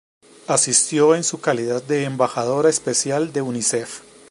Asistió 0.47 1.13
en 1.13 1.23
su 1.23 1.41
calidad 1.41 1.83
de 1.83 2.05
embajadora 2.05 2.71
especial 2.71 3.31
de 3.33 3.43
Unicef. 3.43 4.01